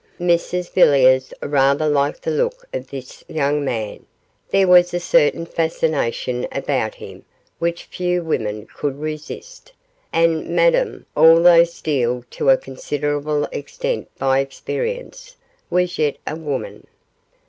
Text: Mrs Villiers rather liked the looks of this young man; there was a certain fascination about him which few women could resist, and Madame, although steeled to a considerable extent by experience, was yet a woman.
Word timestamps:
Mrs 0.19 0.71
Villiers 0.73 1.31
rather 1.43 1.87
liked 1.87 2.23
the 2.23 2.31
looks 2.31 2.65
of 2.73 2.87
this 2.89 3.23
young 3.27 3.63
man; 3.63 4.03
there 4.49 4.67
was 4.67 4.95
a 4.95 4.99
certain 4.99 5.45
fascination 5.45 6.47
about 6.51 6.95
him 6.95 7.23
which 7.59 7.83
few 7.83 8.23
women 8.23 8.65
could 8.65 8.99
resist, 8.99 9.71
and 10.11 10.49
Madame, 10.55 11.05
although 11.15 11.63
steeled 11.65 12.25
to 12.31 12.49
a 12.49 12.57
considerable 12.57 13.45
extent 13.51 14.09
by 14.17 14.39
experience, 14.39 15.35
was 15.69 15.99
yet 15.99 16.17
a 16.25 16.35
woman. 16.35 16.87